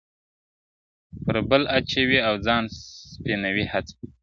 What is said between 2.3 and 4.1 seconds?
ځان سپينوي هڅه-